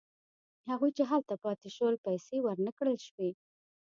[0.69, 3.29] هغوی چې هلته پاتې شول پیسې ورنه کړل شوې.